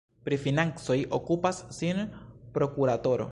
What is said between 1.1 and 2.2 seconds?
okupas sin